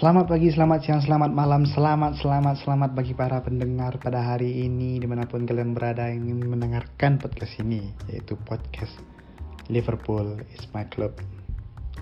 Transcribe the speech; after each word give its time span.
Selamat 0.00 0.32
pagi, 0.32 0.48
selamat 0.48 0.80
siang, 0.80 1.04
selamat 1.04 1.28
malam, 1.28 1.68
selamat, 1.68 2.24
selamat, 2.24 2.56
selamat 2.64 2.90
bagi 2.96 3.12
para 3.12 3.36
pendengar 3.44 4.00
pada 4.00 4.32
hari 4.32 4.64
ini 4.64 4.96
di 4.96 5.04
mana 5.04 5.28
pun 5.28 5.44
kalian 5.44 5.76
berada 5.76 6.08
ingin 6.08 6.40
mendengarkan 6.40 7.20
podcast 7.20 7.60
ini 7.60 7.92
yaitu 8.08 8.32
podcast 8.48 8.96
Liverpool 9.68 10.40
is 10.56 10.64
my 10.72 10.88
club 10.88 11.12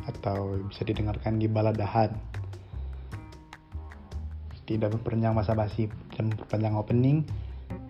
atau 0.06 0.62
bisa 0.70 0.86
didengarkan 0.86 1.42
di 1.42 1.50
baladahan. 1.50 2.14
Tidak 4.62 4.94
memperpanjang 4.94 5.34
masa 5.34 5.58
basi 5.58 5.90
dan 6.14 6.30
memperpanjang 6.30 6.78
opening 6.78 7.26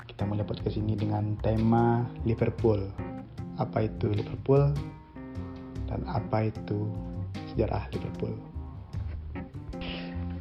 kita 0.08 0.24
mulai 0.24 0.48
podcast 0.48 0.80
ini 0.80 0.96
dengan 0.96 1.36
tema 1.44 2.08
Liverpool. 2.24 2.80
Apa 3.60 3.84
itu 3.84 4.08
Liverpool? 4.08 4.72
Dan 5.84 6.00
apa 6.08 6.48
itu 6.48 6.96
sejarah 7.52 7.92
Liverpool 7.92 8.57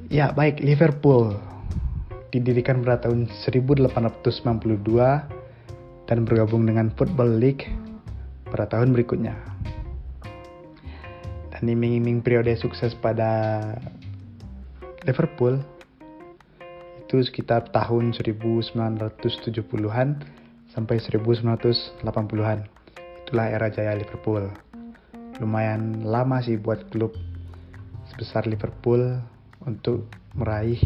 Ya, 0.08 0.32
baik 0.32 0.64
Liverpool 0.64 1.36
didirikan 2.32 2.80
pada 2.80 3.04
tahun 3.04 3.28
1892 3.28 3.92
dan 6.08 6.24
bergabung 6.24 6.64
dengan 6.64 6.88
Football 6.96 7.36
League 7.36 7.68
pada 8.48 8.72
tahun 8.72 8.96
berikutnya. 8.96 9.36
Dan 11.52 11.68
iming-iming 11.68 12.24
periode 12.24 12.56
sukses 12.56 12.96
pada 12.96 13.60
Liverpool 15.04 15.60
itu 17.04 17.20
sekitar 17.28 17.68
tahun 17.76 18.16
1970-an 18.16 20.24
sampai 20.72 21.04
1980-an. 21.04 22.64
Itulah 23.28 23.48
era 23.52 23.68
jaya 23.68 23.92
Liverpool. 23.92 24.48
Lumayan 25.44 26.08
lama 26.08 26.40
sih 26.40 26.56
buat 26.56 26.88
klub 26.96 27.12
sebesar 28.08 28.48
Liverpool 28.48 29.20
untuk 29.64 30.12
meraih 30.38 30.82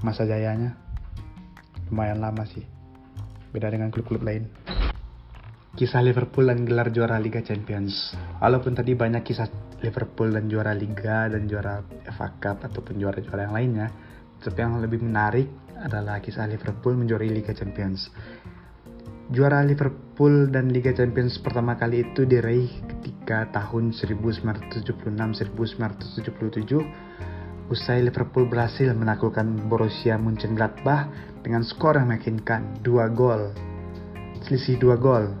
masa 0.00 0.24
jayanya. 0.24 0.78
Lumayan 1.90 2.22
lama 2.22 2.46
sih. 2.48 2.64
Beda 3.52 3.68
dengan 3.68 3.92
klub-klub 3.92 4.24
lain. 4.24 4.48
Kisah 5.74 6.06
Liverpool 6.06 6.46
dan 6.46 6.62
gelar 6.62 6.94
juara 6.94 7.18
Liga 7.18 7.42
Champions. 7.42 8.14
Walaupun 8.38 8.78
tadi 8.78 8.94
banyak 8.94 9.26
kisah 9.26 9.50
Liverpool 9.82 10.30
dan 10.30 10.46
juara 10.46 10.70
Liga 10.70 11.26
dan 11.26 11.50
juara 11.50 11.82
FA 12.14 12.30
Cup 12.38 12.62
ataupun 12.62 12.96
juara-juara 12.96 13.50
yang 13.50 13.54
lainnya 13.54 13.88
tapi 14.44 14.60
yang 14.60 14.76
lebih 14.76 15.00
menarik 15.00 15.48
adalah 15.80 16.20
kisah 16.20 16.44
Liverpool 16.44 17.00
menjuarai 17.00 17.32
Liga 17.32 17.56
Champions. 17.56 18.12
Juara 19.32 19.64
Liverpool 19.64 20.52
dan 20.52 20.68
Liga 20.68 20.92
Champions 20.92 21.40
pertama 21.40 21.80
kali 21.80 22.04
itu 22.04 22.28
diraih 22.28 22.68
ketika 22.92 23.48
tahun 23.56 23.96
1976-1977 23.96 25.80
usai 27.72 28.04
Liverpool 28.04 28.44
berhasil 28.44 28.92
menaklukkan 28.92 29.72
Borussia 29.72 30.20
Mönchengladbach 30.20 31.08
dengan 31.40 31.64
skor 31.64 31.96
yang 31.96 32.12
meyakinkan 32.12 32.84
2 32.84 33.08
gol. 33.16 33.56
Selisih 34.44 34.76
2 34.80 34.96
gol. 35.00 35.32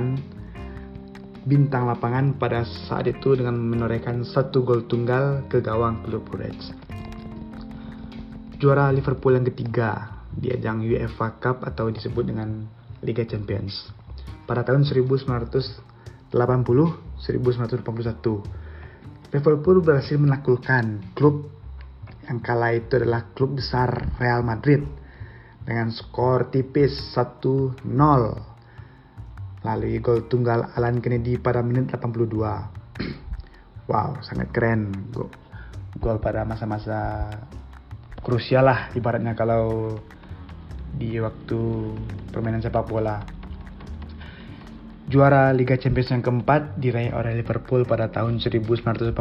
bintang 1.45 1.85
lapangan 1.85 2.33
pada 2.39 2.66
saat 2.66 3.05
itu 3.05 3.38
dengan 3.38 3.59
menorehkan 3.59 4.25
satu 4.25 4.66
gol 4.66 4.88
tunggal 4.89 5.45
ke 5.51 5.61
gawang 5.61 6.01
klub 6.07 6.25
Reds. 6.33 6.73
Juara 8.57 8.89
Liverpool 8.89 9.35
yang 9.35 9.45
ketiga 9.45 10.23
di 10.31 10.49
ajang 10.49 10.81
UEFA 10.81 11.38
Cup 11.38 11.61
atau 11.67 11.91
disebut 11.91 12.25
dengan 12.25 12.66
Liga 13.03 13.22
Champions. 13.28 13.91
Pada 14.47 14.63
tahun 14.63 14.88
1980-1981, 14.88 16.33
Liverpool 19.35 19.78
berhasil 19.83 20.17
menaklukkan 20.17 21.13
klub 21.13 21.51
yang 22.25 22.41
kala 22.41 22.73
itu 22.73 22.97
adalah 22.97 23.29
klub 23.37 23.61
besar 23.61 24.17
Real 24.17 24.41
Madrid 24.41 24.81
dengan 25.65 25.89
skor 25.89 26.53
tipis 26.53 26.93
1-0 27.17 27.81
melalui 29.65 29.97
gol 29.97 30.29
tunggal 30.29 30.69
Alan 30.77 31.01
Kennedy 31.01 31.41
pada 31.41 31.65
menit 31.65 31.89
82. 31.89 32.37
wow, 33.89 34.13
sangat 34.21 34.53
keren. 34.53 34.93
Gol 35.97 36.21
pada 36.21 36.45
masa-masa 36.45 37.29
krusial 38.21 38.69
lah 38.69 38.93
ibaratnya 38.93 39.33
kalau 39.33 39.97
di 40.97 41.17
waktu 41.17 41.59
permainan 42.29 42.61
sepak 42.61 42.85
bola. 42.85 43.25
Juara 45.05 45.53
Liga 45.53 45.77
Champions 45.77 46.09
yang 46.09 46.25
keempat 46.25 46.81
diraih 46.81 47.13
oleh 47.13 47.37
Liverpool 47.37 47.85
pada 47.85 48.09
tahun 48.09 48.41
1983-1984. 48.41 49.13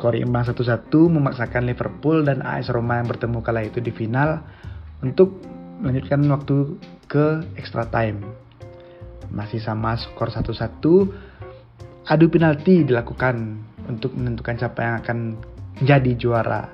Skor 0.00 0.16
imbang 0.16 0.48
1-1 0.48 0.88
memaksakan 0.96 1.68
Liverpool 1.68 2.24
dan 2.24 2.40
AS 2.40 2.72
Roma 2.72 3.04
yang 3.04 3.12
bertemu 3.12 3.44
kala 3.44 3.68
itu 3.68 3.84
di 3.84 3.92
final 3.92 4.40
untuk 5.04 5.36
melanjutkan 5.76 6.24
waktu 6.24 6.80
ke 7.04 7.44
extra 7.60 7.84
time. 7.84 8.24
Masih 9.28 9.60
sama 9.60 10.00
skor 10.00 10.32
1-1, 10.32 10.80
adu 12.08 12.26
penalti 12.32 12.80
dilakukan 12.80 13.60
untuk 13.92 14.16
menentukan 14.16 14.56
siapa 14.56 14.80
yang 14.80 14.94
akan 15.04 15.18
menjadi 15.84 16.16
juara 16.16 16.72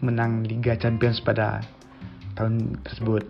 menang 0.00 0.48
Liga 0.48 0.80
Champions 0.80 1.20
pada 1.20 1.60
tahun 2.40 2.80
tersebut. 2.88 3.28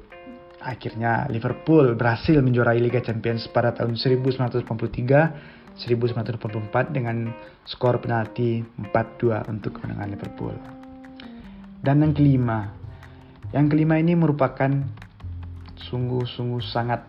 Akhirnya 0.62 1.26
Liverpool 1.26 1.98
berhasil 1.98 2.38
menjuarai 2.38 2.78
Liga 2.78 3.02
Champions 3.02 3.50
pada 3.50 3.74
tahun 3.74 3.98
1983 3.98 5.66
1984 5.78 6.90
dengan 6.90 7.30
skor 7.62 8.02
penalti 8.02 8.62
4-2 8.92 9.46
untuk 9.50 9.78
kemenangan 9.78 10.08
Liverpool. 10.10 10.54
Dan 11.78 12.02
yang 12.02 12.12
kelima, 12.12 12.74
yang 13.54 13.70
kelima 13.70 14.02
ini 14.02 14.18
merupakan 14.18 14.70
sungguh-sungguh 15.78 16.62
sangat 16.66 17.06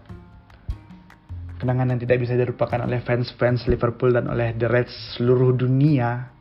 kenangan 1.60 1.92
yang 1.92 2.00
tidak 2.00 2.24
bisa 2.24 2.38
dilupakan 2.38 2.86
oleh 2.86 3.04
fans-fans 3.04 3.68
Liverpool 3.68 4.16
dan 4.16 4.32
oleh 4.32 4.56
The 4.56 4.70
Reds 4.70 5.20
seluruh 5.20 5.58
dunia 5.58 6.32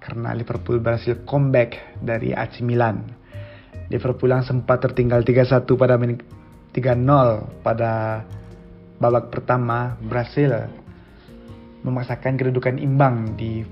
karena 0.00 0.32
Liverpool 0.32 0.80
berhasil 0.80 1.26
comeback 1.28 2.00
dari 2.00 2.32
AC 2.32 2.64
Milan. 2.64 3.04
Liverpool 3.92 4.32
yang 4.32 4.46
sempat 4.46 4.80
tertinggal 4.80 5.20
3-1 5.20 5.68
pada 5.76 6.00
menit 6.00 6.24
3-0 6.72 7.64
pada 7.64 8.24
babak 8.96 9.28
pertama 9.32 9.96
berhasil 10.00 10.68
memaksakan 11.88 12.36
kedudukan 12.36 12.76
imbang 12.76 13.34
di 13.34 13.64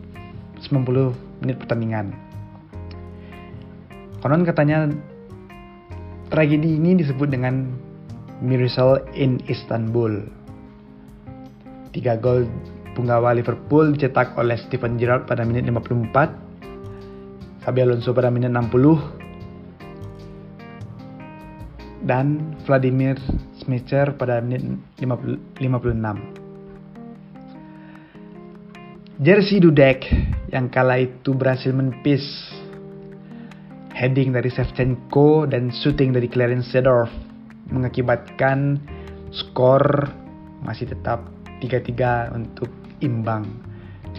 90 0.65 1.45
menit 1.45 1.61
pertandingan. 1.61 2.17
Konon 4.25 4.43
katanya 4.49 4.89
tragedi 6.33 6.81
ini 6.81 6.97
disebut 6.99 7.29
dengan 7.31 7.69
Miracle 8.43 9.01
in 9.17 9.41
Istanbul. 9.49 10.27
Tiga 11.93 12.17
gol 12.21 12.45
punggawa 12.93 13.33
Liverpool 13.37 13.93
dicetak 13.97 14.37
oleh 14.37 14.57
Steven 14.57 14.97
Gerrard 15.01 15.25
pada 15.29 15.45
menit 15.45 15.65
54, 15.69 17.65
Xabi 17.65 17.81
Alonso 17.85 18.13
pada 18.13 18.29
menit 18.33 18.53
60, 18.53 19.01
dan 22.05 22.57
Vladimir 22.69 23.17
Smicer 23.61 24.13
pada 24.17 24.41
menit 24.45 24.65
56. 25.01 26.36
Jersey 29.17 29.65
Dudek 29.65 30.05
yang 30.53 30.69
kala 30.69 31.01
itu 31.01 31.33
berhasil 31.33 31.73
menepis 31.73 32.21
heading 33.97 34.37
dari 34.37 34.53
Shevchenko 34.53 35.49
dan 35.49 35.73
shooting 35.73 36.13
dari 36.13 36.29
Clarence 36.29 36.69
Seedorf 36.69 37.09
mengakibatkan 37.73 38.77
skor 39.33 40.13
masih 40.61 40.93
tetap 40.93 41.25
3-3 41.65 42.37
untuk 42.37 42.69
imbang. 43.01 43.49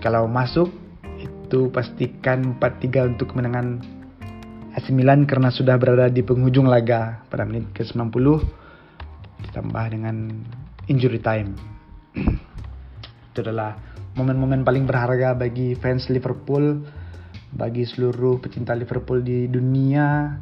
Kalau 0.01 0.25
masuk 0.25 0.73
itu 1.21 1.69
pastikan 1.69 2.57
4-3 2.57 3.13
untuk 3.13 3.37
kemenangan 3.37 3.85
AC 4.73 4.89
Milan 4.89 5.29
karena 5.29 5.53
sudah 5.53 5.77
berada 5.77 6.09
di 6.09 6.25
penghujung 6.25 6.65
laga 6.65 7.21
pada 7.29 7.45
menit 7.45 7.69
ke-90 7.77 8.41
ditambah 9.45 9.85
dengan 9.93 10.41
injury 10.89 11.21
time. 11.21 11.53
itu 13.29 13.45
adalah 13.45 13.77
momen-momen 14.17 14.65
paling 14.65 14.89
berharga 14.89 15.37
bagi 15.37 15.77
fans 15.77 16.09
Liverpool 16.09 16.81
bagi 17.53 17.85
seluruh 17.85 18.41
pecinta 18.41 18.73
Liverpool 18.73 19.21
di 19.21 19.45
dunia 19.45 20.33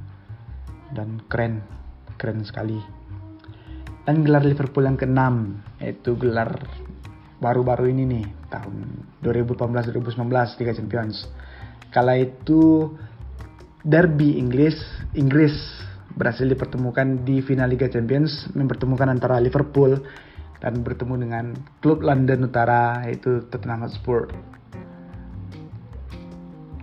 dan 0.95 1.19
keren, 1.27 1.59
keren 2.15 2.41
sekali. 2.47 2.79
Dan 4.07 4.23
gelar 4.23 4.47
Liverpool 4.47 4.87
yang 4.87 4.95
keenam 4.95 5.59
yaitu 5.83 6.15
gelar 6.15 6.55
baru-baru 7.43 7.91
ini 7.91 8.03
nih 8.07 8.25
tahun 8.47 8.75
2018-2019 9.21 10.59
Liga 10.63 10.73
Champions. 10.73 11.27
Kala 11.91 12.15
itu 12.15 12.95
derby 13.83 14.39
Inggris 14.39 14.79
Inggris 15.13 15.53
berhasil 16.15 16.47
dipertemukan 16.47 17.27
di 17.27 17.43
final 17.43 17.67
Liga 17.67 17.91
Champions 17.91 18.47
mempertemukan 18.55 19.11
antara 19.11 19.35
Liverpool 19.43 19.99
dan 20.65 20.81
bertemu 20.81 21.15
dengan 21.21 21.45
klub 21.85 22.01
London 22.01 22.49
Utara 22.49 23.05
yaitu 23.05 23.45
Tottenham 23.53 23.85
Hotspur. 23.85 24.33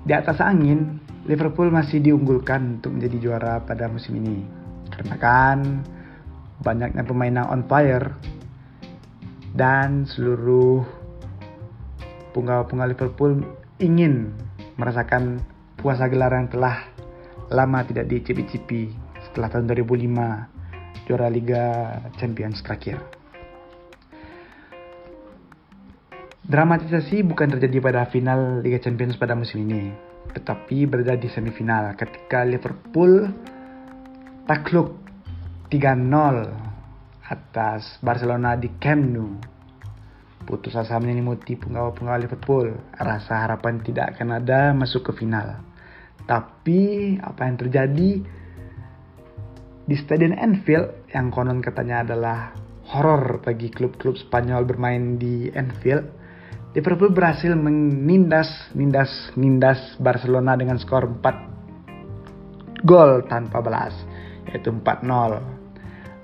Di 0.06 0.14
atas 0.14 0.38
angin, 0.38 1.02
Liverpool 1.26 1.74
masih 1.74 1.98
diunggulkan 1.98 2.78
untuk 2.78 2.94
menjadi 2.94 3.16
juara 3.18 3.54
pada 3.62 3.90
musim 3.90 4.22
ini. 4.22 4.46
Karena 4.94 5.18
kan 5.18 5.58
banyaknya 6.62 7.02
pemain 7.02 7.42
yang 7.42 7.50
on 7.50 7.66
fire 7.66 8.14
dan 9.58 10.06
seluruh 10.06 10.86
penggawa-penggawa 12.38 12.94
Liverpool 12.94 13.42
ingin 13.82 14.30
merasakan 14.78 15.42
puasa 15.82 16.06
gelar 16.06 16.30
yang 16.38 16.46
telah 16.46 16.86
lama 17.50 17.82
tidak 17.82 18.06
dicipi-cipi 18.06 18.94
setelah 19.26 19.50
tahun 19.50 19.66
2005 19.74 21.06
juara 21.10 21.26
Liga 21.26 21.98
Champions 22.18 22.62
terakhir. 22.62 23.21
Dramatisasi 26.52 27.24
bukan 27.24 27.56
terjadi 27.56 27.80
pada 27.80 28.04
final 28.12 28.60
Liga 28.60 28.76
Champions 28.76 29.16
pada 29.16 29.32
musim 29.32 29.64
ini, 29.64 29.88
tetapi 30.36 30.84
berada 30.84 31.16
di 31.16 31.24
semifinal 31.32 31.96
ketika 31.96 32.44
Liverpool 32.44 33.24
takluk 34.44 35.00
3-0 35.72 36.12
atas 37.24 37.96
Barcelona 38.04 38.52
di 38.60 38.68
Camp 38.76 39.00
Nou. 39.00 39.32
Putus 40.44 40.76
asa 40.76 41.00
menyelimuti 41.00 41.56
penggawa-penggawa 41.56 42.20
Liverpool. 42.20 42.68
Rasa 43.00 43.48
harapan 43.48 43.80
tidak 43.80 44.12
akan 44.12 44.36
ada 44.36 44.76
masuk 44.76 45.08
ke 45.08 45.24
final. 45.24 45.56
Tapi 46.28 47.16
apa 47.16 47.48
yang 47.48 47.56
terjadi 47.56 48.10
di 49.88 49.96
Stadion 49.96 50.36
Anfield 50.36 51.08
yang 51.16 51.32
konon 51.32 51.64
katanya 51.64 52.04
adalah 52.04 52.52
horor 52.92 53.40
bagi 53.40 53.72
klub-klub 53.72 54.20
Spanyol 54.20 54.68
bermain 54.68 55.16
di 55.16 55.48
Anfield, 55.56 56.20
Liverpool 56.72 57.12
berhasil 57.12 57.52
menindas, 57.52 58.48
nindas, 58.72 59.12
nindas 59.36 59.76
Barcelona 60.00 60.56
dengan 60.56 60.80
skor 60.80 61.04
4 61.04 62.80
gol 62.88 63.28
tanpa 63.28 63.60
balas, 63.60 63.92
yaitu 64.48 64.72
4-0. 64.72 65.04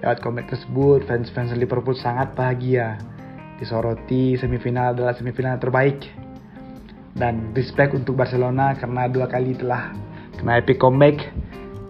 Lewat 0.00 0.18
komik 0.24 0.48
tersebut, 0.48 1.04
fans-fans 1.04 1.52
Liverpool 1.52 1.92
sangat 1.92 2.32
bahagia. 2.32 2.96
Disoroti 3.60 4.40
semifinal 4.40 4.96
adalah 4.96 5.12
semifinal 5.12 5.60
terbaik. 5.60 6.00
Dan 7.12 7.52
respect 7.52 7.92
untuk 7.92 8.16
Barcelona 8.16 8.72
karena 8.72 9.04
dua 9.10 9.28
kali 9.28 9.52
telah 9.52 9.92
kena 10.38 10.62
epic 10.62 10.78
comeback 10.80 11.28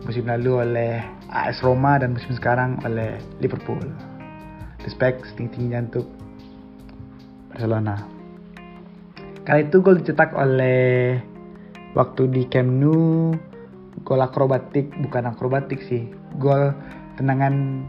musim 0.09 0.25
lalu 0.25 0.65
oleh 0.65 1.05
AS 1.29 1.61
Roma 1.61 2.01
dan 2.01 2.17
musim 2.17 2.33
sekarang 2.35 2.81
oleh 2.83 3.23
Liverpool. 3.39 3.87
Respect 4.83 5.29
setinggi-tingginya 5.31 5.93
untuk 5.93 6.11
Barcelona. 7.53 8.18
Kali 9.49 9.65
itu 9.65 9.81
gol 9.81 10.05
dicetak 10.05 10.37
oleh 10.37 11.17
waktu 11.97 12.29
di 12.29 12.45
Camp 12.53 12.69
Nou 12.69 13.33
gol 14.05 14.21
akrobatik 14.21 14.93
bukan 15.01 15.25
akrobatik 15.25 15.81
sih 15.89 16.05
gol 16.37 16.77
tendangan 17.17 17.81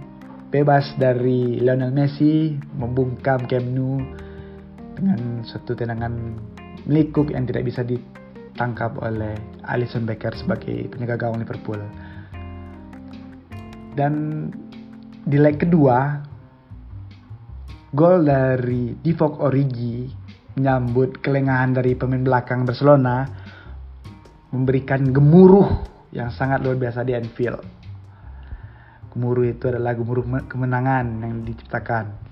bebas 0.56 0.88
dari 0.96 1.60
Lionel 1.60 1.92
Messi 1.92 2.56
membungkam 2.80 3.44
Camp 3.52 3.68
Nou 3.76 4.00
dengan 4.96 5.44
satu 5.44 5.76
tendangan 5.76 6.40
melikuk 6.88 7.36
yang 7.36 7.44
tidak 7.44 7.68
bisa 7.68 7.84
ditangkap 7.84 8.96
oleh 9.04 9.36
Alisson 9.68 10.08
Becker 10.08 10.32
sebagai 10.40 10.88
penjaga 10.88 11.28
gawang 11.28 11.44
Liverpool. 11.44 11.84
Dan 14.00 14.48
di 15.28 15.36
leg 15.36 15.60
kedua, 15.60 16.24
gol 17.92 18.24
dari 18.24 18.96
Divock 19.04 19.44
Origi 19.44 20.29
menyambut 20.60 21.24
kelengahan 21.24 21.72
dari 21.72 21.96
pemain 21.96 22.20
belakang 22.20 22.68
Barcelona 22.68 23.24
memberikan 24.52 25.16
gemuruh 25.16 25.88
yang 26.12 26.28
sangat 26.36 26.60
luar 26.60 26.76
biasa 26.76 27.08
di 27.08 27.16
Anfield. 27.16 27.64
Gemuruh 29.16 29.48
itu 29.48 29.72
adalah 29.72 29.96
gemuruh 29.96 30.28
kemenangan 30.52 31.24
yang 31.24 31.48
diciptakan 31.48 32.30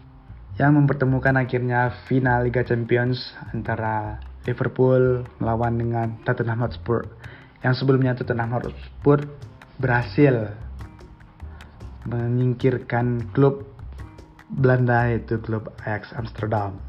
yang 0.57 0.73
mempertemukan 0.73 1.37
akhirnya 1.37 1.93
final 2.09 2.49
Liga 2.49 2.65
Champions 2.65 3.37
antara 3.53 4.17
Liverpool 4.49 5.21
melawan 5.37 5.77
dengan 5.77 6.17
Tottenham 6.25 6.65
Hotspur 6.65 7.05
yang 7.61 7.77
sebelumnya 7.77 8.17
Tottenham 8.17 8.57
Hotspur 8.57 9.21
berhasil 9.77 10.57
menyingkirkan 12.09 13.29
klub 13.37 13.69
Belanda 14.49 15.13
yaitu 15.13 15.37
klub 15.43 15.69
Ajax 15.85 16.09
Amsterdam. 16.17 16.81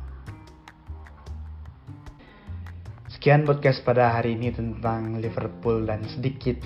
Sekian 3.29 3.45
podcast 3.45 3.85
pada 3.85 4.17
hari 4.17 4.41
ini 4.41 4.49
tentang 4.49 5.21
Liverpool 5.21 5.85
dan 5.85 6.01
sedikit 6.09 6.65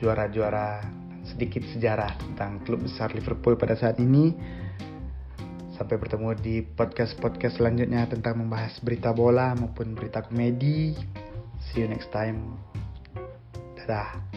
juara-juara, 0.00 0.80
sedikit 1.28 1.60
sejarah 1.76 2.08
tentang 2.24 2.64
klub 2.64 2.88
besar 2.88 3.12
Liverpool 3.12 3.52
pada 3.52 3.76
saat 3.76 4.00
ini. 4.00 4.32
Sampai 5.76 6.00
bertemu 6.00 6.32
di 6.40 6.64
podcast-podcast 6.64 7.60
selanjutnya 7.60 8.08
tentang 8.08 8.40
membahas 8.40 8.80
berita 8.80 9.12
bola 9.12 9.52
maupun 9.60 9.92
berita 9.92 10.24
komedi. 10.24 10.96
See 11.60 11.84
you 11.84 11.88
next 11.92 12.08
time. 12.16 12.56
Dadah. 13.76 14.27